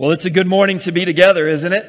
[0.00, 1.84] Well, it's a good morning to be together, isn't it?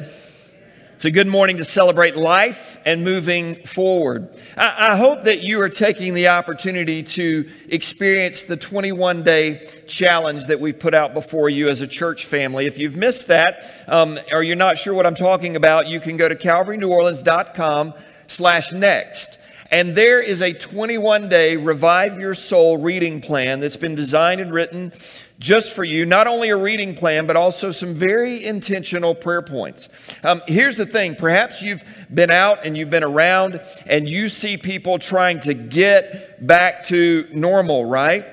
[0.95, 4.35] It's a good morning to celebrate life and moving forward.
[4.57, 10.47] I, I, hope that you are taking the opportunity to experience the 21 day challenge
[10.47, 12.65] that we've put out before you as a church family.
[12.65, 16.17] If you've missed that, um, or you're not sure what I'm talking about, you can
[16.17, 17.93] go to calvaryneworleans.com
[18.25, 19.37] slash next.
[19.69, 24.51] And there is a 21 day Revive Your Soul reading plan that's been designed and
[24.51, 24.93] written
[25.39, 29.87] just for you, not only a reading plan, but also some very intentional prayer points.
[30.21, 34.57] Um, here's the thing perhaps you've been out and you've been around and you see
[34.57, 38.25] people trying to get back to normal, right?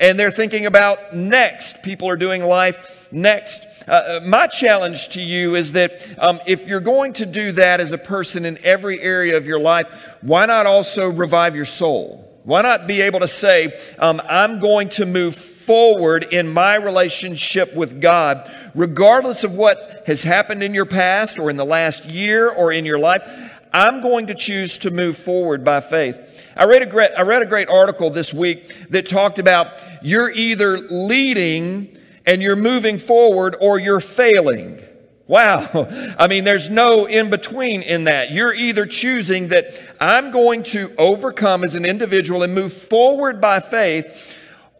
[0.00, 1.82] And they're thinking about next.
[1.82, 3.62] People are doing life next.
[3.86, 7.78] Uh, uh my challenge to you is that um, if you're going to do that
[7.78, 9.86] as a person in every area of your life,
[10.22, 12.30] why not also revive your soul?
[12.42, 17.74] Why not be able to say, um, I'm going to move forward in my relationship
[17.74, 22.48] with God, regardless of what has happened in your past or in the last year
[22.48, 23.28] or in your life.
[23.72, 26.44] I'm going to choose to move forward by faith.
[26.56, 30.30] I read a great, I read a great article this week that talked about you're
[30.30, 34.80] either leading and you're moving forward or you're failing.
[35.26, 35.88] Wow.
[36.18, 38.30] I mean, there's no in between in that.
[38.30, 43.60] You're either choosing that I'm going to overcome as an individual and move forward by
[43.60, 44.34] faith,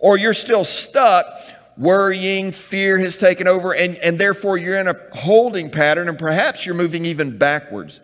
[0.05, 1.35] or you're still stuck
[1.79, 6.67] worrying, fear has taken over, and, and therefore you're in a holding pattern, and perhaps
[6.67, 8.03] you're moving even backwards.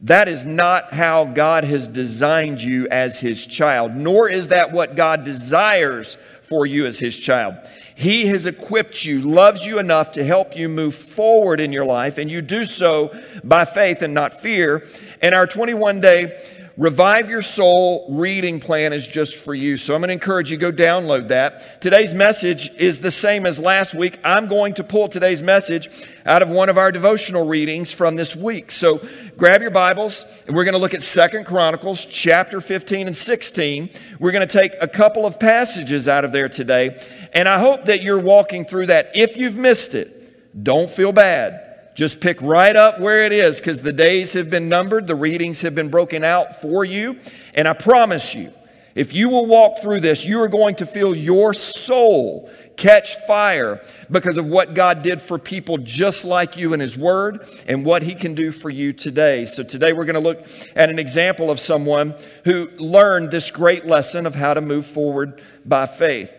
[0.00, 4.96] That is not how God has designed you as His child, nor is that what
[4.96, 7.54] God desires for you as His child.
[7.94, 12.18] He has equipped you, loves you enough to help you move forward in your life,
[12.18, 14.84] and you do so by faith and not fear.
[15.22, 16.36] And our 21 day
[16.78, 19.78] Revive Your Soul reading plan is just for you.
[19.78, 21.80] So I'm going to encourage you go download that.
[21.80, 24.20] Today's message is the same as last week.
[24.22, 28.36] I'm going to pull today's message out of one of our devotional readings from this
[28.36, 28.70] week.
[28.70, 29.00] So
[29.38, 33.88] grab your Bibles and we're going to look at Second Chronicles chapter 15 and 16.
[34.18, 37.02] We're going to take a couple of passages out of there today.
[37.32, 39.12] And I hope that you're walking through that.
[39.14, 41.65] If you've missed it, don't feel bad
[41.96, 45.62] just pick right up where it is because the days have been numbered, the readings
[45.62, 47.18] have been broken out for you.
[47.54, 48.52] And I promise you,
[48.94, 53.82] if you will walk through this, you are going to feel your soul catch fire
[54.10, 58.02] because of what God did for people just like you in His Word and what
[58.02, 59.46] He can do for you today.
[59.46, 62.14] So, today we're going to look at an example of someone
[62.44, 66.30] who learned this great lesson of how to move forward by faith.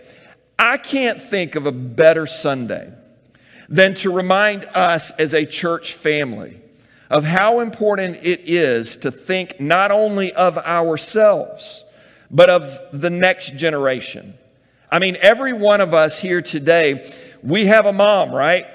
[0.59, 2.91] I can't think of a better Sunday
[3.69, 6.61] than to remind us as a church family
[7.09, 11.83] of how important it is to think not only of ourselves,
[12.29, 14.37] but of the next generation.
[14.91, 17.09] I mean, every one of us here today,
[17.43, 18.65] we have a mom, right?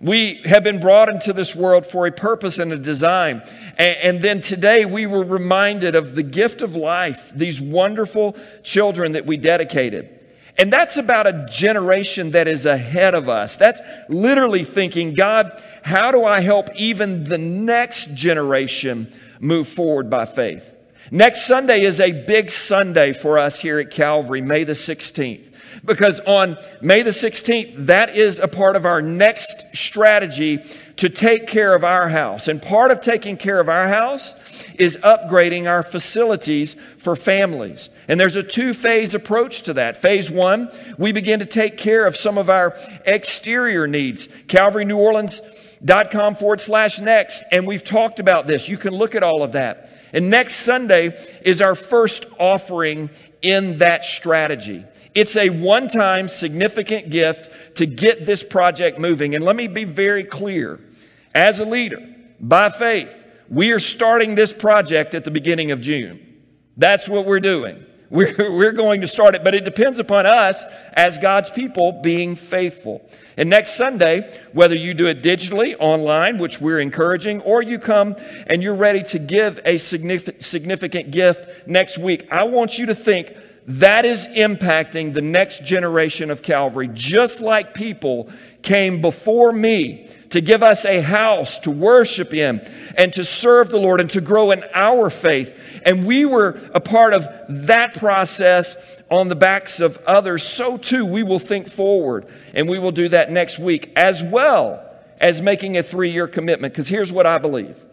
[0.00, 3.42] We have been brought into this world for a purpose and a design.
[3.76, 9.12] And, and, then today we were reminded of the gift of life, these wonderful children
[9.12, 10.19] that we dedicated.
[10.58, 13.56] And that's about a generation that is ahead of us.
[13.56, 20.26] That's literally thinking, God, how do I help even the next generation move forward by
[20.26, 20.74] faith?
[21.10, 25.50] Next Sunday is a big Sunday for us here at Calvary, May the 16th.
[25.84, 30.62] Because on May the 16th, that is a part of our next strategy
[30.96, 32.48] to take care of our house.
[32.48, 34.34] And part of taking care of our house
[34.74, 37.88] is upgrading our facilities for families.
[38.06, 39.96] And there's a two phase approach to that.
[39.96, 44.28] Phase one, we begin to take care of some of our exterior needs.
[44.48, 47.42] Calvary New Orleans.com forward slash next.
[47.50, 48.68] And we've talked about this.
[48.68, 49.88] You can look at all of that.
[50.12, 53.10] And next Sunday is our first offering
[53.42, 54.84] in that strategy.
[55.14, 59.34] It's a one time significant gift to get this project moving.
[59.34, 60.80] And let me be very clear
[61.34, 62.06] as a leader,
[62.40, 63.14] by faith,
[63.48, 66.20] we are starting this project at the beginning of June.
[66.76, 67.84] That's what we're doing.
[68.10, 72.34] We're, we're going to start it, but it depends upon us as God's people being
[72.34, 73.08] faithful.
[73.36, 78.16] And next Sunday, whether you do it digitally, online, which we're encouraging, or you come
[78.48, 82.96] and you're ready to give a significant, significant gift next week, I want you to
[82.96, 83.32] think
[83.78, 88.28] that is impacting the next generation of Calvary, just like people
[88.62, 92.60] came before me to give us a house to worship in
[92.96, 95.56] and to serve the Lord and to grow in our faith.
[95.84, 98.76] And we were a part of that process
[99.08, 100.42] on the backs of others.
[100.42, 104.84] So too, we will think forward and we will do that next week as well
[105.20, 106.72] as making a three year commitment.
[106.72, 107.84] Because here's what I believe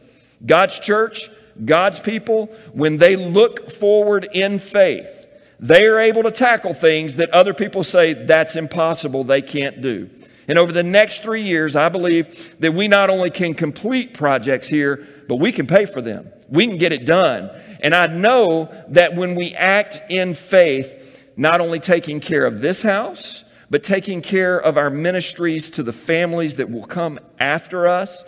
[0.43, 1.29] God's church,
[1.63, 5.16] God's people, when they look forward in faith,
[5.59, 10.09] they are able to tackle things that other people say that's impossible, they can't do.
[10.47, 14.69] And over the next three years, I believe that we not only can complete projects
[14.69, 16.31] here, but we can pay for them.
[16.47, 17.49] We can get it done.
[17.81, 22.81] And I know that when we act in faith, not only taking care of this
[22.81, 28.23] house, but taking care of our ministries to the families that will come after us,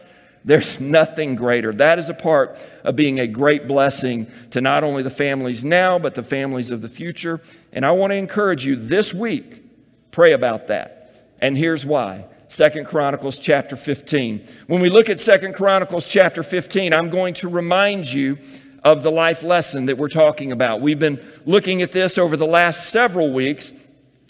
[0.46, 1.74] there's nothing greater.
[1.74, 6.00] That is a part of being a great blessing to not only the families now,
[6.00, 7.42] but the families of the future.
[7.74, 9.64] And I want to encourage you this week,
[10.12, 11.36] pray about that.
[11.42, 12.26] And here's why.
[12.48, 14.48] Second Chronicles chapter 15.
[14.68, 18.40] When we look at Second Chronicles chapter 15, I'm going to remind you
[18.84, 20.82] of the life lesson that we're talking about.
[20.82, 23.72] We've been looking at this over the last several weeks,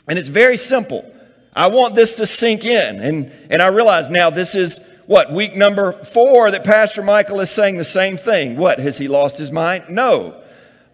[0.07, 1.09] and it's very simple.
[1.53, 2.99] I want this to sink in.
[2.99, 7.49] And, and I realize now this is what, week number four that Pastor Michael is
[7.49, 8.57] saying the same thing.
[8.57, 9.85] What, has he lost his mind?
[9.89, 10.39] No.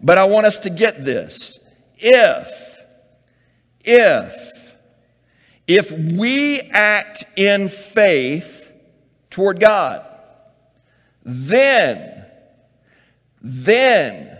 [0.00, 1.58] But I want us to get this.
[1.98, 2.78] If,
[3.84, 4.72] if,
[5.66, 8.72] if we act in faith
[9.28, 10.06] toward God,
[11.22, 12.24] then,
[13.42, 14.38] then,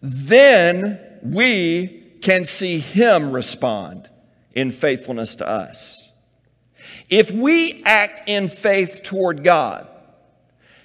[0.00, 4.10] then we can see Him respond
[4.56, 6.01] in faithfulness to us.
[7.12, 9.86] If we act in faith toward God,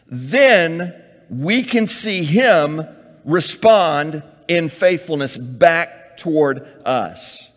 [0.07, 0.94] then
[1.29, 2.85] we can see Him
[3.24, 7.50] respond in faithfulness back toward us.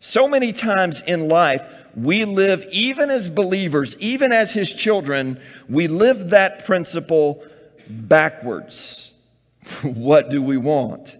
[0.00, 1.60] So many times in life,
[1.94, 5.38] we live, even as believers, even as His children,
[5.68, 7.44] we live that principle
[7.86, 9.12] backwards.
[9.82, 11.18] what do we want?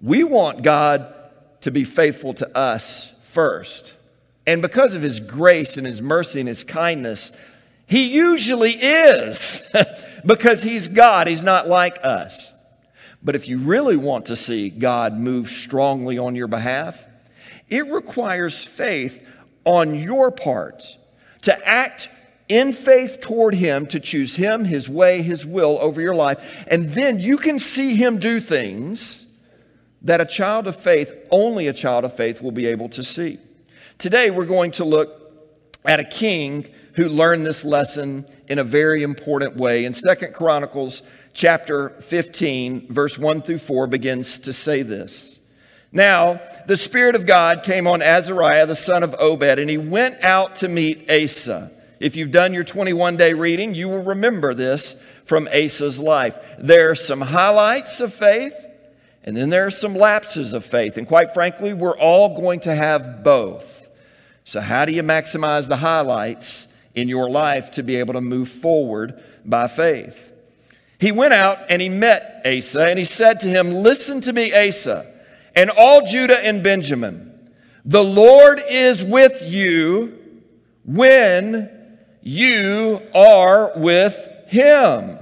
[0.00, 1.14] We want God
[1.60, 3.94] to be faithful to us first.
[4.46, 7.32] And because of his grace and his mercy and his kindness,
[7.86, 9.62] he usually is
[10.26, 11.26] because he's God.
[11.26, 12.52] He's not like us.
[13.22, 17.06] But if you really want to see God move strongly on your behalf,
[17.70, 19.26] it requires faith
[19.64, 20.98] on your part
[21.42, 22.10] to act
[22.48, 26.64] in faith toward Him, to choose Him, His way, His will over your life.
[26.66, 29.26] And then you can see Him do things
[30.02, 33.38] that a child of faith, only a child of faith, will be able to see.
[33.98, 35.32] Today, we're going to look
[35.84, 39.84] at a king who learned this lesson in a very important way.
[39.84, 41.02] In Second Chronicles
[41.32, 45.38] chapter 15, verse 1 through 4 begins to say this.
[45.92, 50.22] Now, the Spirit of God came on Azariah, the son of Obed, and he went
[50.22, 51.70] out to meet Asa.
[52.00, 56.36] If you've done your 21 day reading, you will remember this from Asa's life.
[56.58, 58.54] There are some highlights of faith,
[59.22, 60.98] and then there are some lapses of faith.
[60.98, 63.83] And quite frankly, we're all going to have both.
[64.44, 68.48] So, how do you maximize the highlights in your life to be able to move
[68.48, 70.32] forward by faith?
[70.98, 74.52] He went out and he met Asa and he said to him, Listen to me,
[74.54, 75.06] Asa,
[75.56, 77.30] and all Judah and Benjamin.
[77.84, 80.18] The Lord is with you
[80.84, 85.18] when you are with him.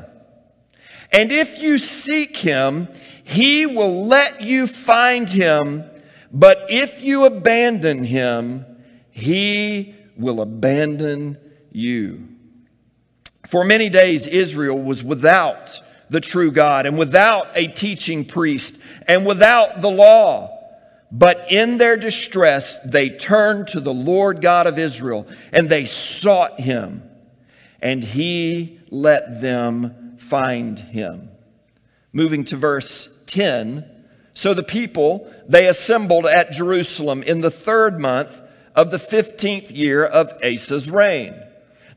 [1.10, 2.88] And if you seek him,
[3.24, 5.84] he will let you find him.
[6.32, 8.64] But if you abandon him,
[9.12, 11.38] he will abandon
[11.70, 12.28] you.
[13.46, 15.80] For many days, Israel was without
[16.10, 20.58] the true God and without a teaching priest and without the law.
[21.10, 26.60] But in their distress, they turned to the Lord God of Israel and they sought
[26.60, 27.02] him,
[27.82, 31.30] and he let them find him.
[32.12, 33.84] Moving to verse 10.
[34.34, 38.40] So the people, they assembled at Jerusalem in the third month
[38.74, 41.34] of the 15th year of Asa's reign.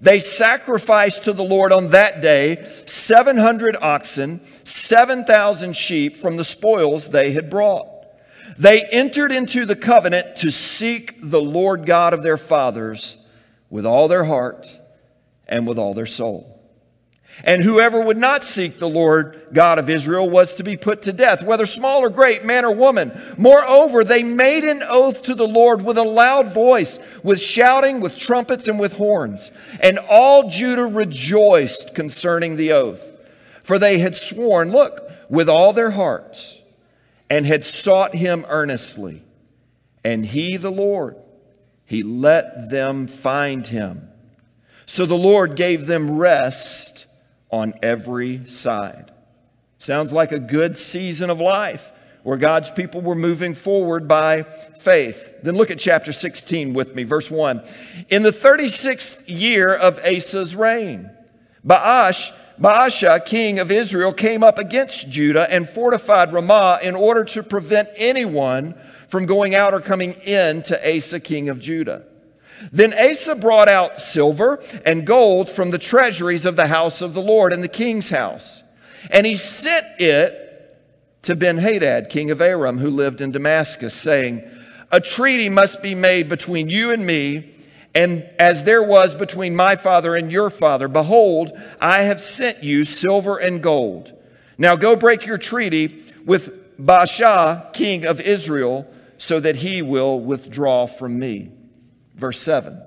[0.02, 7.10] They sacrificed to the Lord on that day 700 oxen, 7,000 sheep from the spoils
[7.10, 7.88] they had brought.
[8.58, 13.18] They entered into the covenant to seek the Lord God of their fathers
[13.70, 14.70] with all their heart
[15.48, 16.55] and with all their soul.
[17.44, 21.14] And whoever would not seek the Lord God of Israel was to be put to
[21.14, 23.12] death, whether small or great, man or woman.
[23.38, 28.18] Moreover, they made an oath to the Lord with a loud voice, with shouting, with
[28.18, 29.52] trumpets, and with horns.
[29.82, 33.06] And all Judah rejoiced concerning the oath.
[33.64, 36.58] For they had sworn, look, with all their hearts,
[37.30, 39.24] and had sought him earnestly.
[40.04, 41.18] And he, the Lord,
[41.84, 44.08] he let them find him.
[44.86, 47.08] So the Lord gave them rest
[47.52, 49.12] on every side.
[49.78, 51.92] Sounds like a good season of life
[52.24, 54.44] where God's people were moving forward by
[54.80, 55.32] faith.
[55.44, 57.64] Then look at chapter 16 with me, verse 1.
[58.10, 61.12] In the 36th year of Asa's reign,
[61.64, 67.44] Baash, Baasha, king of Israel, came up against Judah and fortified Ramah in order to
[67.44, 68.74] prevent anyone
[69.08, 72.06] from going out or coming in to Asa, king of Judah.
[72.72, 77.22] Then Asa brought out silver and gold from the treasuries of the house of the
[77.22, 78.64] Lord and the king's house.
[79.10, 80.42] And he sent it
[81.24, 84.44] to Ben Hadad, king of Aram, who lived in Damascus, saying,
[84.92, 87.52] A treaty must be made between you and me,
[87.94, 90.88] and as there was between my father and your father.
[90.88, 94.14] Behold, I have sent you silver and gold.
[94.58, 100.86] Now go break your treaty with Baasha, king of Israel, so that he will withdraw
[100.86, 101.52] from me.
[102.16, 102.82] Verse 7.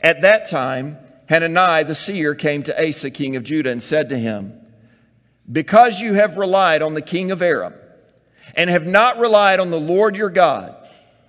[0.00, 4.18] At that time, Hanani the seer came to Asa, king of Judah, and said to
[4.18, 4.60] him,
[5.50, 7.74] Because you have relied on the king of Aram,
[8.54, 10.74] and have not relied on the Lord your God,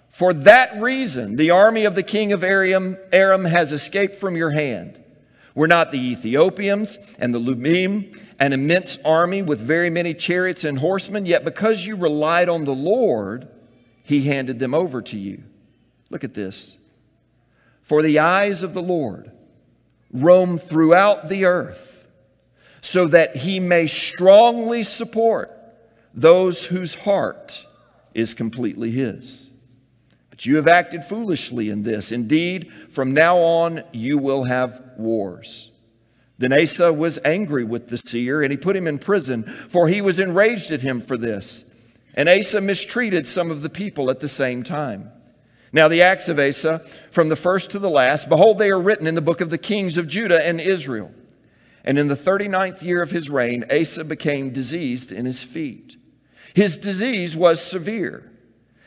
[0.10, 4.52] for that reason the army of the king of Aram, Aram has escaped from your
[4.52, 5.02] hand.
[5.56, 10.80] Were not the Ethiopians and the Lubim an immense army with very many chariots and
[10.80, 11.26] horsemen?
[11.26, 13.50] Yet because you relied on the Lord,
[14.04, 15.44] he handed them over to you.
[16.10, 16.79] Look at this.
[17.90, 19.32] For the eyes of the Lord
[20.14, 22.06] roam throughout the earth,
[22.82, 25.50] so that he may strongly support
[26.14, 27.66] those whose heart
[28.14, 29.50] is completely his.
[30.30, 32.12] But you have acted foolishly in this.
[32.12, 35.72] Indeed, from now on you will have wars.
[36.38, 40.00] Then Asa was angry with the seer, and he put him in prison, for he
[40.00, 41.66] was enraged at him for this.
[42.14, 45.12] And Asa mistreated some of the people at the same time.
[45.72, 46.80] Now, the acts of Asa,
[47.12, 49.58] from the first to the last, behold, they are written in the book of the
[49.58, 51.12] kings of Judah and Israel.
[51.84, 55.96] And in the 39th year of his reign, Asa became diseased in his feet.
[56.54, 58.32] His disease was severe.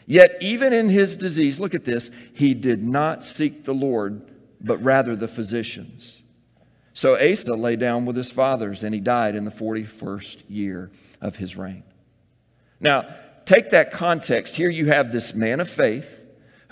[0.06, 4.22] Yet, even in his disease, look at this, he did not seek the Lord,
[4.60, 6.20] but rather the physicians.
[6.94, 11.36] So Asa lay down with his fathers, and he died in the 41st year of
[11.36, 11.84] his reign.
[12.80, 13.06] Now,
[13.46, 14.56] take that context.
[14.56, 16.21] Here you have this man of faith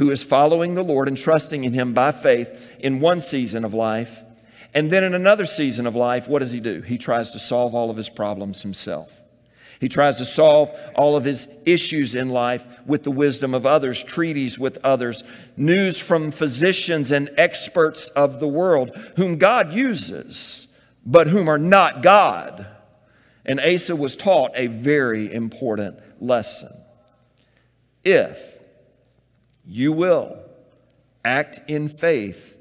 [0.00, 3.74] who is following the Lord and trusting in Him by faith in one season of
[3.74, 4.22] life.
[4.72, 6.80] And then in another season of life, what does he do?
[6.80, 9.20] He tries to solve all of his problems himself.
[9.78, 14.02] He tries to solve all of his issues in life with the wisdom of others,
[14.02, 15.22] treaties with others,
[15.54, 20.66] news from physicians and experts of the world, whom God uses,
[21.04, 22.66] but whom are not God.
[23.44, 26.72] And Asa was taught a very important lesson.
[28.02, 28.59] If
[29.70, 30.36] you will
[31.24, 32.58] act in faith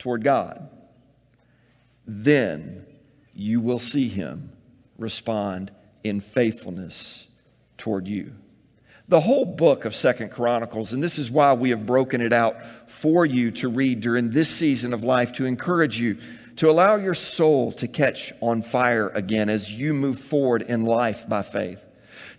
[0.00, 0.68] toward God,
[2.04, 2.84] then
[3.32, 4.50] you will see Him
[4.98, 5.70] respond
[6.02, 7.28] in faithfulness
[7.78, 8.32] toward you.
[9.06, 12.56] The whole book of Second Chronicles, and this is why we have broken it out
[12.90, 16.18] for you to read during this season of life to encourage you
[16.56, 21.28] to allow your soul to catch on fire again as you move forward in life
[21.28, 21.84] by faith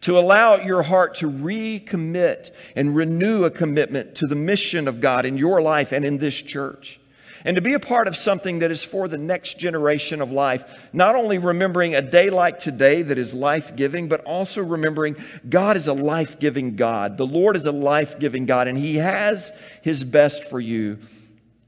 [0.04, 5.26] to allow your heart to recommit and renew a commitment to the mission of God
[5.26, 7.00] in your life and in this church.
[7.46, 10.64] And to be a part of something that is for the next generation of life,
[10.94, 15.18] not only remembering a day like today that is life giving, but also remembering
[15.50, 17.18] God is a life giving God.
[17.18, 21.00] The Lord is a life giving God, and He has His best for you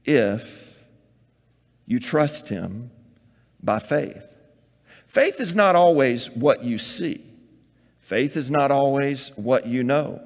[0.04, 0.74] if
[1.84, 2.90] you trust Him
[3.62, 4.24] by faith.
[5.06, 7.25] Faith is not always what you see.
[8.06, 10.20] Faith is not always what you know.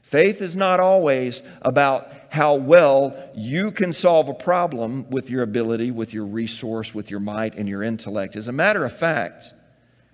[0.00, 5.90] Faith is not always about how well you can solve a problem with your ability,
[5.90, 8.34] with your resource, with your might, and your intellect.
[8.34, 9.52] As a matter of fact,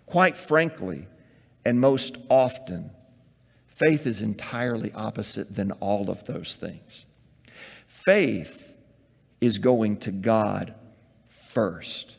[0.06, 1.06] quite frankly,
[1.64, 2.90] and most often,
[3.68, 7.06] faith is entirely opposite than all of those things.
[7.86, 8.74] Faith
[9.40, 10.74] is going to God
[11.28, 12.16] first.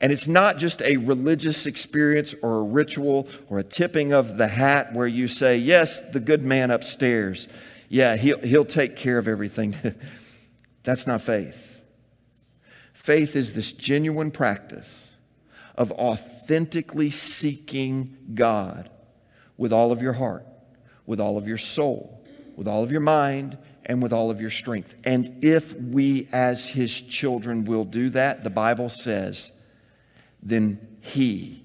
[0.00, 4.48] And it's not just a religious experience or a ritual or a tipping of the
[4.48, 7.48] hat where you say, Yes, the good man upstairs.
[7.88, 9.74] Yeah, he'll, he'll take care of everything.
[10.82, 11.80] That's not faith.
[12.92, 15.16] Faith is this genuine practice
[15.76, 18.90] of authentically seeking God
[19.56, 20.46] with all of your heart,
[21.06, 22.24] with all of your soul,
[22.56, 24.96] with all of your mind, and with all of your strength.
[25.04, 29.52] And if we, as His children, will do that, the Bible says,
[30.46, 31.62] then he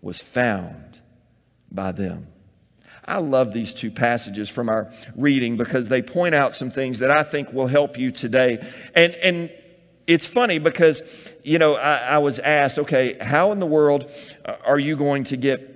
[0.00, 1.00] was found
[1.70, 2.28] by them.
[3.04, 7.10] I love these two passages from our reading because they point out some things that
[7.10, 8.64] I think will help you today.
[8.94, 9.52] And, and
[10.06, 11.02] it's funny because,
[11.44, 14.10] you know, I, I was asked, okay, how in the world
[14.64, 15.72] are you going to get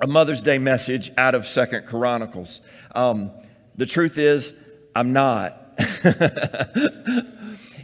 [0.00, 2.60] a Mother's Day message out of Second Chronicles?
[2.94, 3.30] Um,
[3.76, 4.54] the truth is,
[4.94, 5.56] I'm not.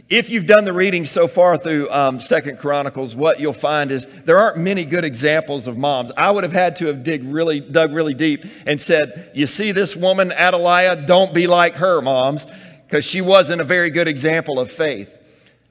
[0.09, 4.07] If you've done the reading so far through um, Second Chronicles, what you'll find is
[4.23, 6.11] there aren't many good examples of moms.
[6.15, 9.73] I would have had to have dig really, dug really deep and said, "You see
[9.73, 11.05] this woman, Athaliah?
[11.05, 12.47] Don't be like her, moms."
[12.87, 15.13] because she wasn't a very good example of faith.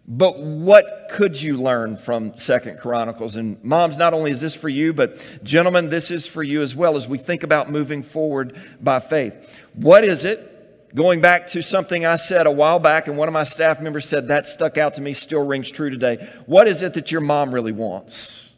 [0.08, 3.36] But what could you learn from Second Chronicles?
[3.36, 6.76] And moms, not only is this for you, but gentlemen, this is for you as
[6.76, 9.58] well as we think about moving forward by faith.
[9.72, 10.52] What is it?
[10.96, 14.08] Going back to something I said a while back, and one of my staff members
[14.08, 16.28] said that stuck out to me, still rings true today.
[16.46, 18.52] What is it that your mom really wants?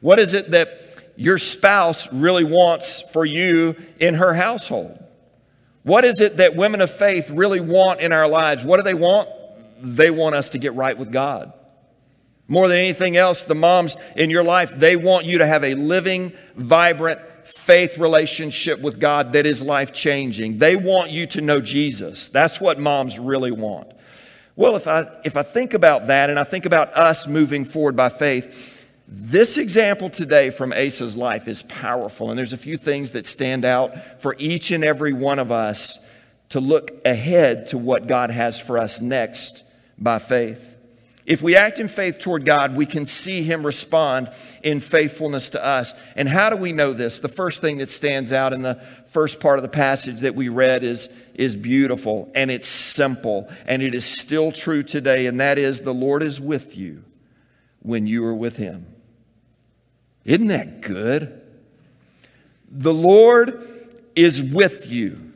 [0.00, 0.80] What is it that
[1.16, 5.02] your spouse really wants for you in her household?
[5.84, 8.62] What is it that women of faith really want in our lives?
[8.62, 9.30] What do they want?
[9.84, 11.52] they want us to get right with God.
[12.48, 15.74] More than anything else, the moms in your life, they want you to have a
[15.74, 20.58] living, vibrant faith relationship with God that is life changing.
[20.58, 22.28] They want you to know Jesus.
[22.28, 23.90] That's what moms really want.
[24.56, 27.96] Well, if I, if I think about that and I think about us moving forward
[27.96, 32.30] by faith, this example today from Asa's life is powerful.
[32.30, 35.98] And there's a few things that stand out for each and every one of us
[36.50, 39.62] to look ahead to what God has for us next
[39.98, 40.76] by faith.
[41.26, 44.30] If we act in faith toward God, we can see Him respond
[44.62, 45.94] in faithfulness to us.
[46.16, 47.18] And how do we know this?
[47.18, 50.50] The first thing that stands out in the first part of the passage that we
[50.50, 55.58] read is, is beautiful and it's simple and it is still true today, and that
[55.58, 57.04] is the Lord is with you
[57.80, 58.86] when you are with Him.
[60.26, 61.40] Isn't that good?
[62.70, 63.66] The Lord
[64.14, 65.32] is with you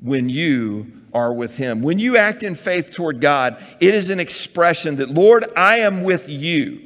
[0.00, 1.80] when you are with Him.
[1.80, 6.02] When you act in faith toward God, it is an expression that, Lord, I am
[6.02, 6.82] with you.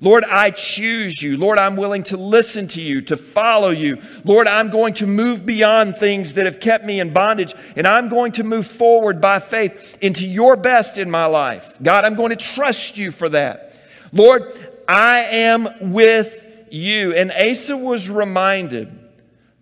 [0.00, 1.36] Lord, I choose you.
[1.36, 4.00] Lord, I'm willing to listen to you, to follow you.
[4.24, 8.08] Lord, I'm going to move beyond things that have kept me in bondage, and I'm
[8.08, 11.74] going to move forward by faith into your best in my life.
[11.82, 13.74] God, I'm going to trust you for that.
[14.12, 14.52] Lord,
[14.86, 17.14] I am with you.
[17.14, 19.03] And Asa was reminded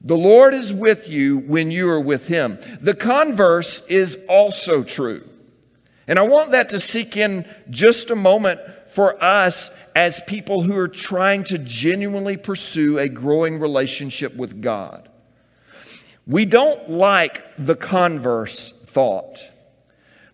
[0.05, 2.59] the Lord is with you when you are with Him.
[2.81, 5.29] The converse is also true.
[6.09, 10.77] And I want that to sink in just a moment for us as people who
[10.77, 15.09] are trying to genuinely pursue a growing relationship with God.
[16.27, 19.43] We don't like the converse thought.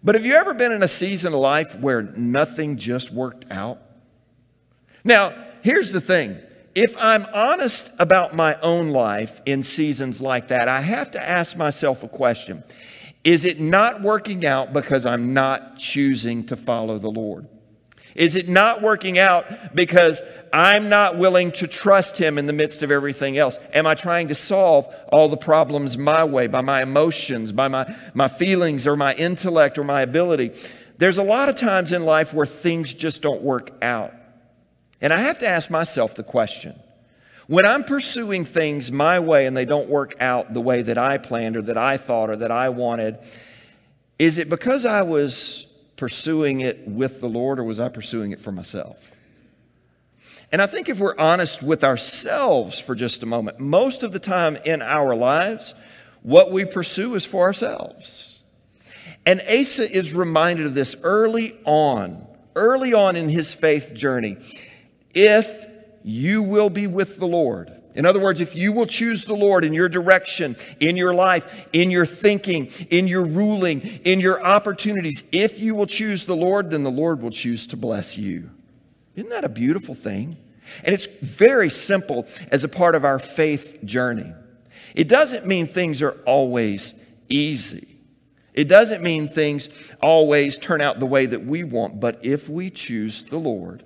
[0.03, 3.81] But have you ever been in a season of life where nothing just worked out?
[5.05, 6.41] Now, here's the thing
[6.79, 11.57] if I'm honest about my own life in seasons like that, I have to ask
[11.57, 12.63] myself a question
[13.25, 17.49] Is it not working out because I'm not choosing to follow the Lord?
[18.15, 22.85] Is it not working out because I'm not willing to trust Him in the midst
[22.85, 23.59] of everything else?
[23.75, 27.93] Am I trying to solve all the problems my way, by my emotions, by my,
[28.15, 30.53] my feelings, or my intellect, or my ability?
[30.97, 34.15] There's a lot of times in life where things just don't work out.
[35.01, 36.79] And I have to ask myself the question
[37.49, 41.17] when I'm pursuing things my way and they don't work out the way that I
[41.17, 43.19] planned or that I thought or that I wanted,
[44.19, 48.41] is it because I was pursuing it with the Lord or was I pursuing it
[48.41, 49.13] for myself?
[50.53, 54.19] And I think if we're honest with ourselves for just a moment, most of the
[54.19, 55.75] time in our lives,
[56.23, 58.41] what we pursue is for ourselves.
[59.25, 64.37] And Asa is reminded of this early on, early on in his faith journey
[65.19, 65.67] if
[66.05, 67.75] you will be with the Lord.
[67.97, 71.67] In other words, if you will choose the Lord in your direction, in your life,
[71.73, 76.71] in your thinking, in your ruling, in your opportunities, if you will choose the Lord,
[76.71, 78.51] then the Lord will choose to bless you.
[79.17, 80.37] Isn't that a beautiful thing?
[80.85, 84.33] And it's very simple as a part of our faith journey.
[84.95, 86.95] It doesn't mean things are always
[87.29, 87.89] easy.
[88.55, 89.69] It doesn't mean things
[90.01, 93.83] always turn out the way that we want, but if we choose the Lord,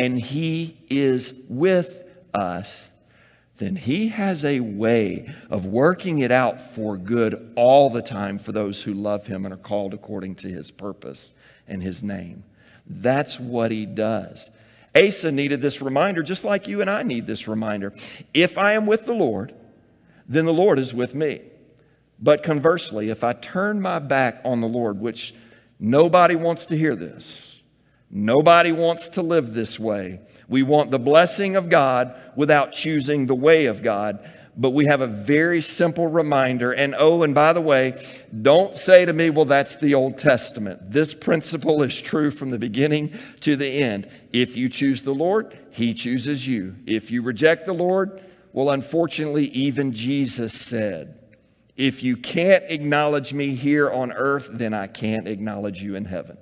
[0.00, 2.90] and He is with us,
[3.58, 8.50] then He has a way of working it out for good all the time for
[8.50, 11.34] those who love Him and are called according to His purpose
[11.68, 12.44] and His name.
[12.86, 14.48] That's what He does.
[14.96, 17.92] Asa needed this reminder just like you and I need this reminder.
[18.32, 19.54] If I am with the Lord,
[20.26, 21.42] then the Lord is with me.
[22.18, 25.34] But conversely, if I turn my back on the Lord, which
[25.78, 27.49] nobody wants to hear this,
[28.10, 30.20] Nobody wants to live this way.
[30.48, 34.28] We want the blessing of God without choosing the way of God.
[34.56, 36.72] But we have a very simple reminder.
[36.72, 38.04] And oh, and by the way,
[38.42, 40.90] don't say to me, well, that's the Old Testament.
[40.90, 44.10] This principle is true from the beginning to the end.
[44.32, 46.74] If you choose the Lord, He chooses you.
[46.86, 51.16] If you reject the Lord, well, unfortunately, even Jesus said,
[51.76, 56.36] if you can't acknowledge me here on earth, then I can't acknowledge you in heaven.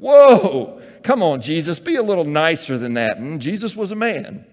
[0.00, 3.18] Whoa, come on, Jesus, be a little nicer than that.
[3.18, 4.46] And mm, Jesus was a man.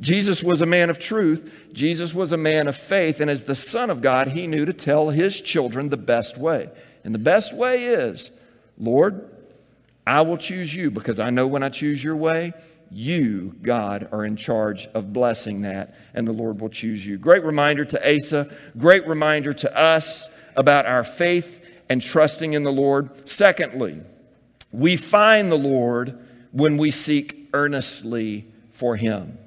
[0.00, 1.52] Jesus was a man of truth.
[1.72, 3.20] Jesus was a man of faith.
[3.20, 6.68] And as the Son of God, he knew to tell his children the best way.
[7.04, 8.32] And the best way is,
[8.76, 9.28] Lord,
[10.06, 12.52] I will choose you because I know when I choose your way,
[12.90, 17.18] you, God, are in charge of blessing that, and the Lord will choose you.
[17.18, 22.72] Great reminder to Asa, great reminder to us about our faith and trusting in the
[22.72, 23.28] Lord.
[23.28, 24.00] Secondly,
[24.72, 26.18] we find the Lord
[26.52, 29.38] when we seek earnestly for Him.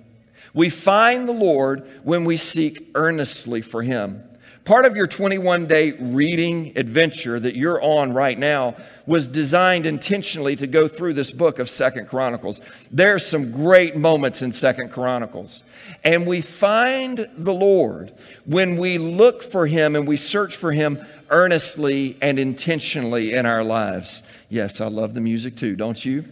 [0.54, 4.24] We find the Lord when we seek earnestly for Him.
[4.64, 8.76] Part of your 21 day reading adventure that you're on right now
[9.08, 12.62] was designed intentionally to go through this book of Second Chronicles.
[12.92, 15.64] There's some great moments in Second Chronicles.
[16.04, 18.14] And we find the Lord
[18.46, 23.64] when we look for Him and we search for Him earnestly and intentionally in our
[23.64, 24.22] lives.
[24.48, 26.24] Yes, I love the music too, don't you?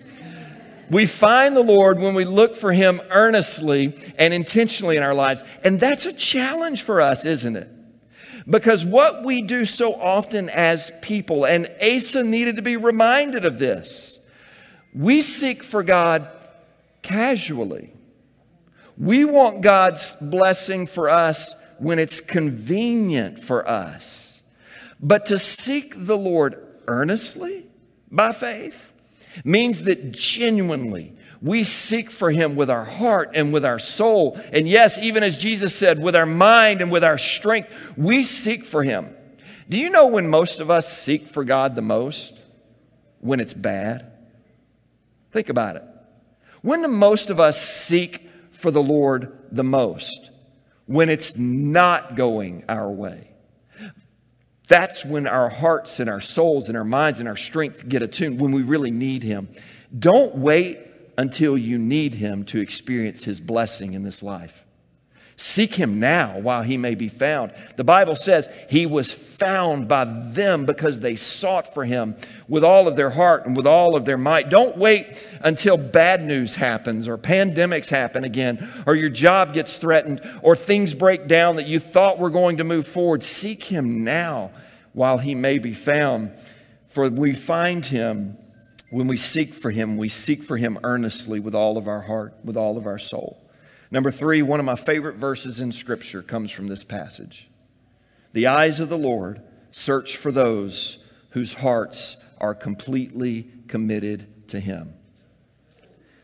[0.92, 5.44] We find the Lord when we look for Him earnestly and intentionally in our lives.
[5.64, 7.70] And that's a challenge for us, isn't it?
[8.50, 13.60] Because what we do so often as people, and Asa needed to be reminded of
[13.60, 14.20] this,
[14.94, 16.28] we seek for God
[17.02, 17.94] casually.
[18.98, 24.42] We want God's blessing for us when it's convenient for us.
[25.00, 27.66] But to seek the Lord earnestly
[28.12, 28.92] by faith
[29.46, 34.40] means that genuinely we seek for him with our heart and with our soul.
[34.52, 38.66] And yes, even as Jesus said, with our mind and with our strength, we seek
[38.66, 39.16] for him.
[39.70, 42.42] Do you know when most of us seek for God the most?
[43.22, 44.12] When it's bad.
[45.32, 45.84] Think about it.
[46.62, 50.32] When do most of us seek for the Lord the most?
[50.88, 53.30] When it's not going our way.
[54.68, 58.40] That's when our hearts and our souls and our minds and our strength get attuned,
[58.40, 59.50] when we really need Him.
[59.98, 60.89] Don't wait
[61.20, 64.66] until you need Him to experience His blessing in this life.
[65.36, 67.52] Seek Him now while He may be found.
[67.76, 72.16] The Bible says He was found by them because they sought for Him
[72.48, 74.50] with all of their heart and with all of their might.
[74.50, 80.22] Don't wait until bad news happens or pandemics happen again or your job gets threatened
[80.42, 83.24] or things break down that you thought were going to move forward.
[83.24, 84.52] Seek Him now
[84.94, 86.32] while He may be found.
[86.88, 88.38] For we find Him
[88.90, 92.34] when we seek for Him, we seek for Him earnestly with all of our heart,
[92.44, 93.44] with all of our soul.
[93.92, 97.50] Number three, one of my favorite verses in Scripture comes from this passage.
[98.34, 100.98] The eyes of the Lord search for those
[101.32, 104.94] whose hearts are completely committed to Him.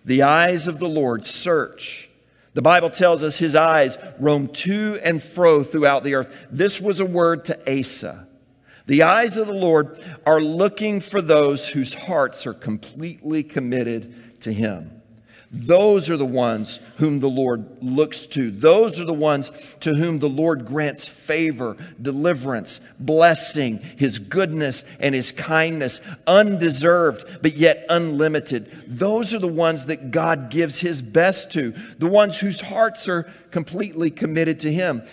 [0.03, 2.09] The eyes of the Lord search.
[2.53, 6.33] The Bible tells us his eyes roam to and fro throughout the earth.
[6.49, 8.27] This was a word to Asa.
[8.87, 14.53] The eyes of the Lord are looking for those whose hearts are completely committed to
[14.53, 14.91] Him.
[15.51, 18.51] Those are the ones whom the Lord looks to.
[18.51, 25.15] Those are the ones to whom the Lord grants favor, deliverance, blessing, His goodness, and
[25.15, 28.83] His kindness, undeserved, but yet unlimited.
[28.85, 33.31] Those are the ones that God gives His best to, the ones whose hearts are
[33.51, 35.03] completely committed to Him.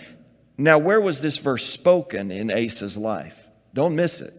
[0.57, 3.42] Now, where was this verse spoken in Asa's life?
[3.73, 4.33] Don't miss it.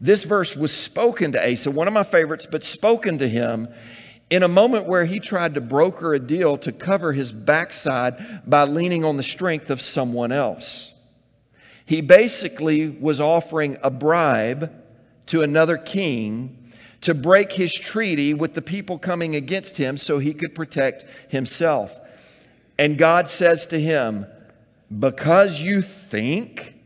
[0.00, 3.68] This verse was spoken to Asa, one of my favorites, but spoken to him
[4.30, 8.64] in a moment where he tried to broker a deal to cover his backside by
[8.64, 10.94] leaning on the strength of someone else.
[11.84, 14.72] He basically was offering a bribe
[15.26, 16.56] to another king
[17.00, 21.96] to break his treaty with the people coming against him so he could protect himself.
[22.78, 24.26] And God says to him,
[24.96, 26.79] Because you think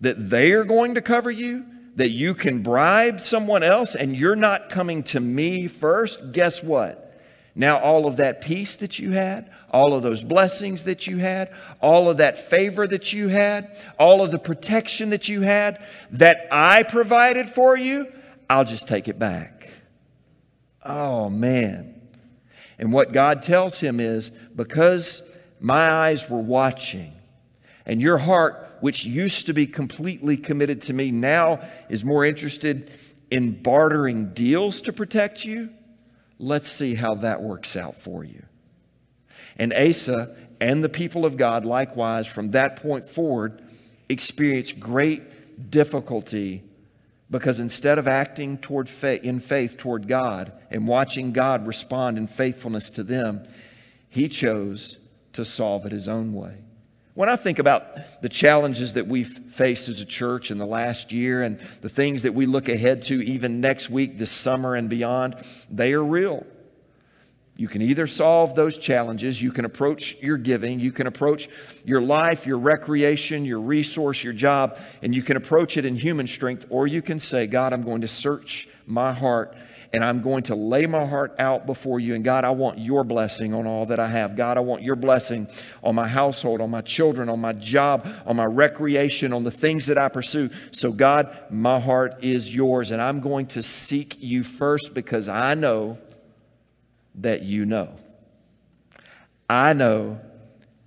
[0.00, 1.64] that they are going to cover you,
[1.96, 7.06] that you can bribe someone else and you're not coming to me first, guess what?
[7.54, 11.52] Now, all of that peace that you had, all of those blessings that you had,
[11.80, 16.46] all of that favor that you had, all of the protection that you had that
[16.50, 18.06] I provided for you,
[18.48, 19.68] I'll just take it back.
[20.84, 22.00] Oh, man.
[22.78, 25.22] And what God tells him is because
[25.58, 27.12] my eyes were watching
[27.84, 32.90] and your heart which used to be completely committed to me, now is more interested
[33.30, 35.70] in bartering deals to protect you.
[36.38, 38.42] Let's see how that works out for you.
[39.56, 43.62] And Asa and the people of God, likewise, from that point forward,
[44.08, 46.62] experienced great difficulty
[47.30, 52.26] because instead of acting toward faith, in faith toward God and watching God respond in
[52.26, 53.46] faithfulness to them,
[54.08, 54.98] he chose
[55.34, 56.56] to solve it his own way.
[57.14, 61.10] When I think about the challenges that we've faced as a church in the last
[61.10, 64.88] year and the things that we look ahead to even next week, this summer, and
[64.88, 65.34] beyond,
[65.68, 66.46] they are real.
[67.56, 71.48] You can either solve those challenges, you can approach your giving, you can approach
[71.84, 76.26] your life, your recreation, your resource, your job, and you can approach it in human
[76.26, 79.54] strength, or you can say, God, I'm going to search my heart
[79.92, 82.14] and I'm going to lay my heart out before you.
[82.14, 84.36] And God, I want your blessing on all that I have.
[84.36, 85.48] God, I want your blessing
[85.82, 89.86] on my household, on my children, on my job, on my recreation, on the things
[89.86, 90.50] that I pursue.
[90.70, 95.54] So, God, my heart is yours, and I'm going to seek you first because I
[95.54, 95.98] know
[97.16, 97.96] that you know.
[99.48, 100.20] I know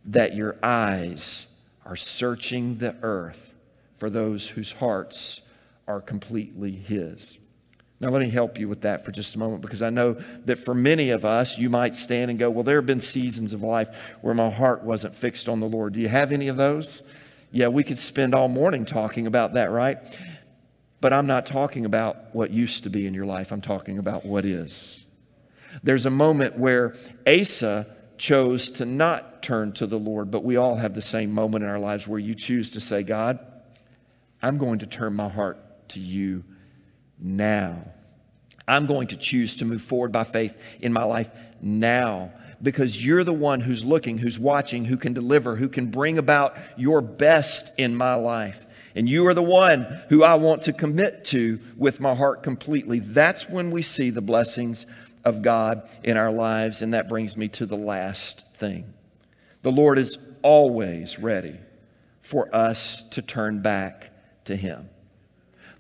[0.06, 1.48] that your eyes
[1.86, 3.54] are searching the earth
[3.98, 5.42] for those whose hearts
[5.88, 7.38] are completely His.
[8.04, 10.58] Now, let me help you with that for just a moment because I know that
[10.58, 13.64] for many of us, you might stand and go, Well, there have been seasons of
[13.64, 13.88] life
[14.20, 15.94] where my heart wasn't fixed on the Lord.
[15.94, 17.02] Do you have any of those?
[17.50, 20.00] Yeah, we could spend all morning talking about that, right?
[21.00, 24.26] But I'm not talking about what used to be in your life, I'm talking about
[24.26, 25.06] what is.
[25.82, 27.88] There's a moment where Asa
[28.18, 31.70] chose to not turn to the Lord, but we all have the same moment in
[31.70, 33.40] our lives where you choose to say, God,
[34.42, 36.44] I'm going to turn my heart to you
[37.24, 37.78] now.
[38.68, 41.32] I'm going to choose to move forward by faith in my life
[41.62, 42.32] now
[42.62, 46.58] because you're the one who's looking, who's watching, who can deliver, who can bring about
[46.78, 48.66] your best in my life.
[48.96, 53.00] And you are the one who I want to commit to with my heart completely.
[53.00, 54.86] That's when we see the blessings
[55.26, 56.82] of God in our lives.
[56.82, 58.94] And that brings me to the last thing.
[59.62, 61.58] The Lord is always ready
[62.22, 64.12] for us to turn back
[64.46, 64.90] to Him.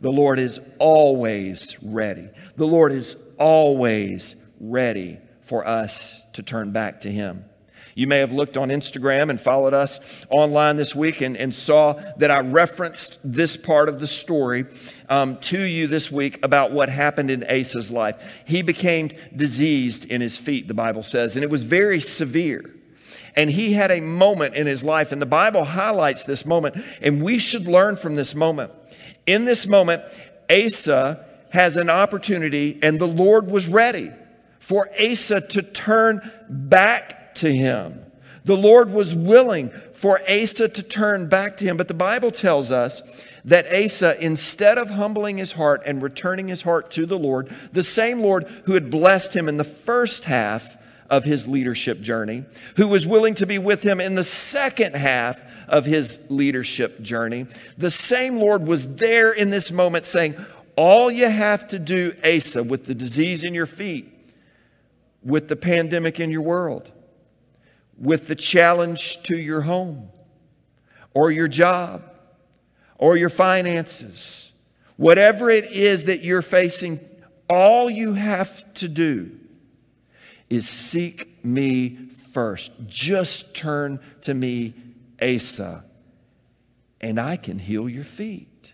[0.03, 2.27] The Lord is always ready.
[2.57, 7.45] The Lord is always ready for us to turn back to Him.
[7.95, 11.93] You may have looked on Instagram and followed us online this week and, and saw
[12.17, 14.65] that I referenced this part of the story
[15.07, 18.21] um, to you this week about what happened in Asa's life.
[18.43, 22.75] He became diseased in his feet, the Bible says, and it was very severe.
[23.35, 27.23] And he had a moment in his life, and the Bible highlights this moment, and
[27.23, 28.71] we should learn from this moment.
[29.25, 30.03] In this moment,
[30.49, 34.11] Asa has an opportunity, and the Lord was ready
[34.59, 38.03] for Asa to turn back to him.
[38.45, 42.71] The Lord was willing for Asa to turn back to him, but the Bible tells
[42.71, 43.01] us
[43.45, 47.83] that Asa, instead of humbling his heart and returning his heart to the Lord, the
[47.83, 50.77] same Lord who had blessed him in the first half
[51.09, 52.43] of his leadership journey,
[52.75, 55.41] who was willing to be with him in the second half
[55.73, 57.47] of his leadership journey,
[57.79, 60.35] the same Lord was there in this moment saying,
[60.75, 64.13] All you have to do, Asa, with the disease in your feet,
[65.23, 66.91] with the pandemic in your world,
[67.97, 70.09] with the challenge to your home
[71.15, 72.03] or your job
[72.99, 74.51] or your finances.
[74.97, 76.99] Whatever it is that you're facing,
[77.49, 79.31] all you have to do
[80.51, 81.97] is seek me
[82.31, 82.73] first.
[82.85, 84.75] Just turn to me,
[85.23, 85.83] Asa,
[86.99, 88.73] and I can heal your feet.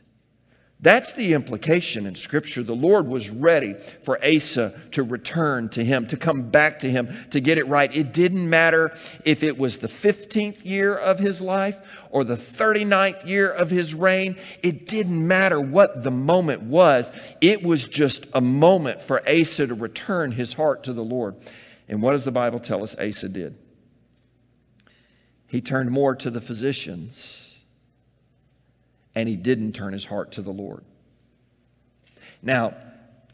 [0.81, 2.63] That's the implication in Scripture.
[2.63, 7.13] The Lord was ready for Asa to return to him, to come back to him,
[7.31, 7.93] to get it right.
[7.93, 8.93] It didn't matter
[9.25, 11.77] if it was the 15th year of his life
[12.11, 14.37] or the 39th year of his reign.
[14.63, 17.11] It didn't matter what the moment was.
[17.41, 21.35] It was just a moment for Asa to return his heart to the Lord.
[21.89, 23.57] And what does the Bible tell us Asa did?
[25.49, 27.61] He turned more to the physicians
[29.15, 30.83] and he didn't turn his heart to the Lord.
[32.41, 32.75] Now,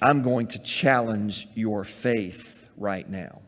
[0.02, 3.42] I'm going to challenge your faith right now.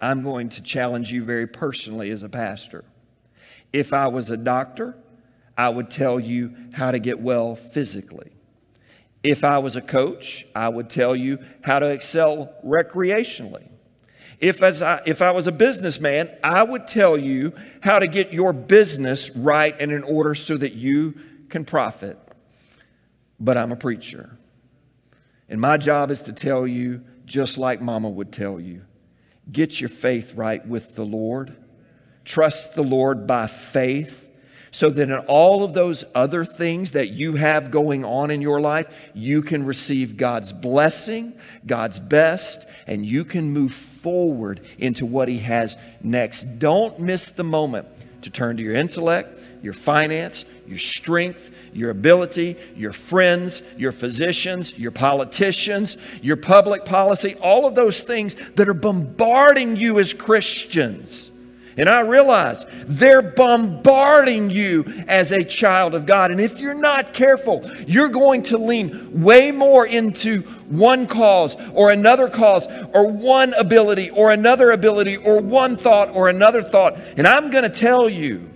[0.00, 2.84] I'm going to challenge you very personally as a pastor.
[3.72, 4.96] If I was a doctor,
[5.58, 8.32] I would tell you how to get well physically.
[9.22, 13.68] If I was a coach, I would tell you how to excel recreationally.
[14.42, 18.32] If, as I, if I was a businessman, I would tell you how to get
[18.32, 21.14] your business right and in order so that you
[21.48, 22.18] can profit,
[23.38, 24.36] but I'm a preacher.
[25.48, 28.82] And my job is to tell you, just like Mama would tell you,
[29.50, 31.54] get your faith right with the Lord.
[32.24, 34.21] Trust the Lord by faith
[34.72, 38.60] so that in all of those other things that you have going on in your
[38.60, 41.34] life, you can receive God's blessing,
[41.66, 46.58] God's best, and you can move forward into what He has next.
[46.58, 47.86] Don't miss the moment
[48.22, 54.78] to turn to your intellect, your finance, your strength, your ability, your friends, your physicians,
[54.78, 61.30] your politicians, your public policy, all of those things that are bombarding you as Christians.
[61.76, 66.30] And I realize they're bombarding you as a child of God.
[66.30, 71.90] And if you're not careful, you're going to lean way more into one cause or
[71.90, 76.98] another cause or one ability or another ability or one thought or another thought.
[77.16, 78.48] And I'm going to tell you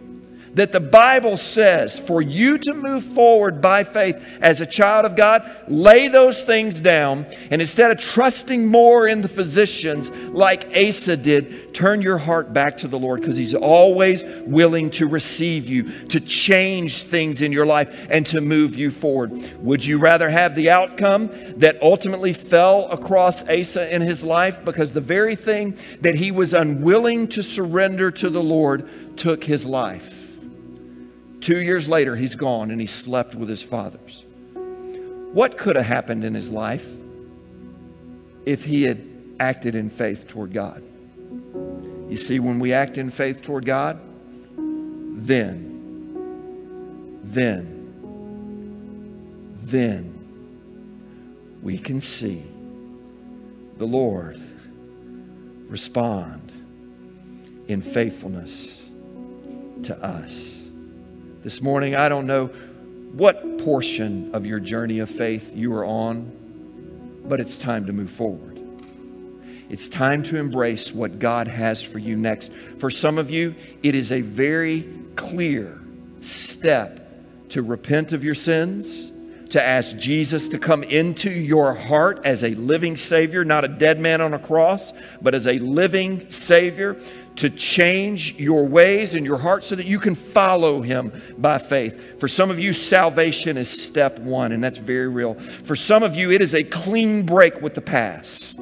[0.56, 5.14] that the Bible says for you to move forward by faith as a child of
[5.14, 7.26] God, lay those things down.
[7.50, 12.78] And instead of trusting more in the physicians like Asa did, turn your heart back
[12.78, 17.66] to the Lord because He's always willing to receive you, to change things in your
[17.66, 19.32] life, and to move you forward.
[19.62, 24.94] Would you rather have the outcome that ultimately fell across Asa in his life because
[24.94, 30.15] the very thing that he was unwilling to surrender to the Lord took his life?
[31.46, 34.24] Two years later, he's gone and he slept with his fathers.
[35.32, 36.84] What could have happened in his life
[38.44, 39.00] if he had
[39.38, 40.82] acted in faith toward God?
[42.10, 44.00] You see, when we act in faith toward God,
[44.56, 46.18] then,
[47.22, 47.92] then,
[49.62, 50.18] then
[51.62, 52.42] we can see
[53.78, 54.42] the Lord
[55.68, 56.50] respond
[57.68, 58.82] in faithfulness
[59.84, 60.55] to us.
[61.46, 62.46] This morning, I don't know
[63.12, 66.32] what portion of your journey of faith you are on,
[67.24, 68.60] but it's time to move forward.
[69.68, 72.52] It's time to embrace what God has for you next.
[72.78, 73.54] For some of you,
[73.84, 75.80] it is a very clear
[76.18, 79.12] step to repent of your sins,
[79.50, 84.00] to ask Jesus to come into your heart as a living Savior, not a dead
[84.00, 86.96] man on a cross, but as a living Savior,
[87.36, 92.18] to change your ways and your heart so that you can follow him by faith.
[92.18, 95.34] For some of you, salvation is step one, and that's very real.
[95.34, 98.58] For some of you, it is a clean break with the past.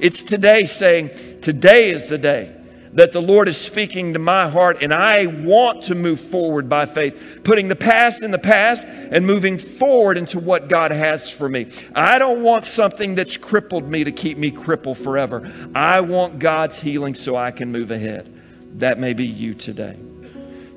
[0.00, 2.57] It's today saying, Today is the day
[2.92, 6.86] that the Lord is speaking to my heart, and I want to move forward by
[6.86, 11.48] faith, putting the past in the past and moving forward into what God has for
[11.48, 11.70] me.
[11.94, 15.52] I don't want something that's crippled me to keep me crippled forever.
[15.74, 18.32] I want God's healing so I can move ahead.
[18.78, 19.98] That may be you today.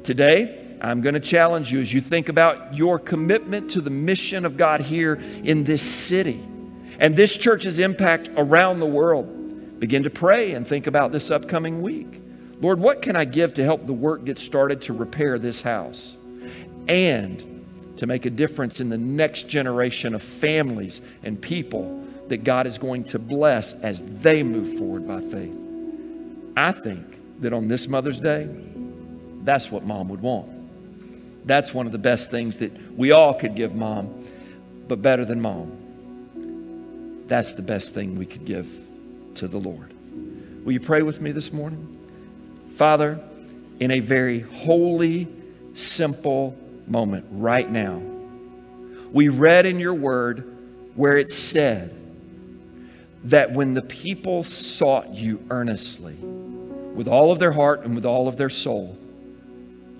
[0.04, 4.46] Today, I'm going to challenge you as you think about your commitment to the mission
[4.46, 6.44] of God here in this city
[7.00, 9.41] and this church's impact around the world
[9.82, 12.22] begin to pray and think about this upcoming week.
[12.62, 16.16] Lord, what can I give to help the work get started to repair this house
[16.88, 17.64] and
[17.98, 22.78] to make a difference in the next generation of families and people that God is
[22.78, 25.58] going to bless as they move forward by faith?
[26.56, 28.48] I think that on this Mother's Day,
[29.42, 31.48] that's what mom would want.
[31.48, 34.28] That's one of the best things that we all could give mom,
[34.88, 37.24] but better than mom.
[37.26, 38.70] That's the best thing we could give
[39.36, 39.94] to the Lord.
[40.64, 41.98] Will you pray with me this morning?
[42.76, 43.20] Father,
[43.80, 45.28] in a very holy,
[45.74, 48.02] simple moment right now,
[49.12, 50.48] we read in your word
[50.96, 51.96] where it said
[53.26, 58.28] that when the people sought you earnestly, with all of their heart and with all
[58.28, 58.98] of their soul,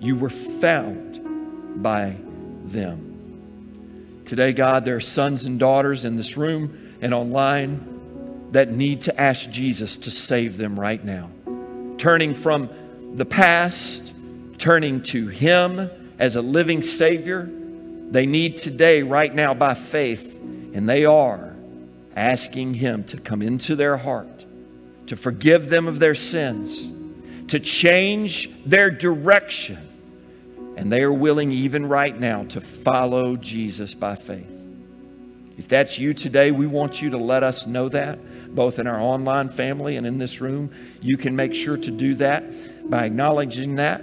[0.00, 2.16] you were found by
[2.64, 4.22] them.
[4.24, 7.91] Today, God, there are sons and daughters in this room and online
[8.52, 11.30] that need to ask Jesus to save them right now.
[11.98, 12.70] Turning from
[13.14, 14.14] the past,
[14.58, 17.50] turning to Him as a living Savior.
[18.10, 20.38] They need today, right now, by faith,
[20.74, 21.54] and they are
[22.14, 24.44] asking Him to come into their heart,
[25.06, 26.88] to forgive them of their sins,
[27.48, 29.88] to change their direction.
[30.76, 34.61] And they are willing, even right now, to follow Jesus by faith.
[35.58, 38.18] If that's you today, we want you to let us know that
[38.54, 40.70] both in our online family and in this room.
[41.00, 42.44] You can make sure to do that
[42.88, 44.02] by acknowledging that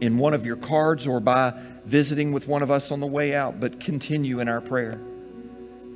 [0.00, 3.34] in one of your cards or by visiting with one of us on the way
[3.34, 5.00] out, but continue in our prayer.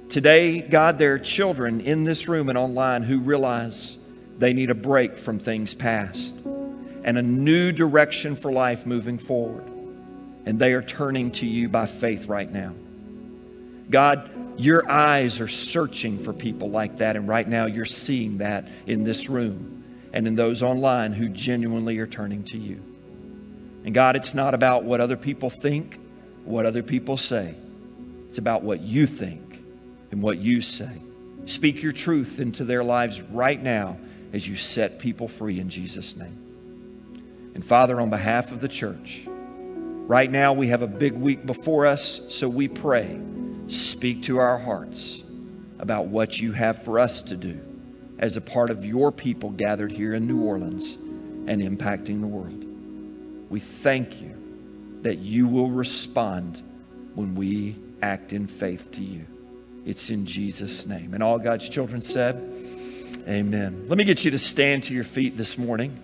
[0.08, 3.96] Today, God, there are children in this room and online who realize
[4.38, 6.34] they need a break from things past
[7.04, 9.64] and a new direction for life moving forward.
[10.46, 12.74] And they are turning to you by faith right now.
[13.88, 18.68] God, your eyes are searching for people like that, and right now you're seeing that
[18.86, 22.80] in this room and in those online who genuinely are turning to you.
[23.84, 25.98] And God, it's not about what other people think,
[26.44, 27.54] what other people say.
[28.28, 29.60] It's about what you think
[30.10, 31.00] and what you say.
[31.46, 33.98] Speak your truth into their lives right now
[34.32, 37.52] as you set people free in Jesus' name.
[37.54, 41.86] And Father, on behalf of the church, right now we have a big week before
[41.86, 43.20] us, so we pray
[43.74, 45.22] speak to our hearts
[45.78, 47.60] about what you have for us to do
[48.18, 52.64] as a part of your people gathered here in New Orleans and impacting the world.
[53.50, 54.34] We thank you
[55.02, 56.62] that you will respond
[57.14, 59.26] when we act in faith to you.
[59.84, 61.12] It's in Jesus' name.
[61.12, 62.36] And all God's children said,
[63.28, 63.86] Amen.
[63.88, 65.98] Let me get you to stand to your feet this morning.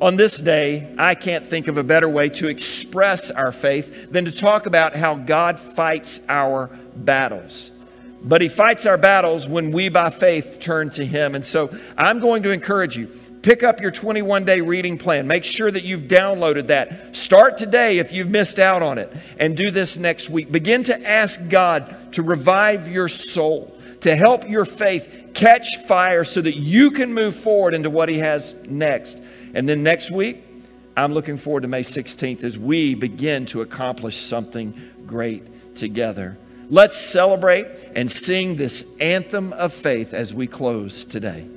[0.00, 4.26] On this day, I can't think of a better way to express our faith than
[4.26, 7.72] to talk about how God fights our battles.
[8.22, 11.34] But He fights our battles when we, by faith, turn to Him.
[11.34, 13.08] And so I'm going to encourage you
[13.42, 15.26] pick up your 21 day reading plan.
[15.26, 17.16] Make sure that you've downloaded that.
[17.16, 20.52] Start today if you've missed out on it, and do this next week.
[20.52, 26.40] Begin to ask God to revive your soul, to help your faith catch fire so
[26.40, 29.18] that you can move forward into what He has next.
[29.58, 30.44] And then next week,
[30.96, 34.72] I'm looking forward to May 16th as we begin to accomplish something
[35.04, 36.38] great together.
[36.70, 41.48] Let's celebrate and sing this anthem of faith as we close today.